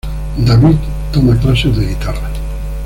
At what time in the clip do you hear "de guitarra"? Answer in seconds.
1.77-2.27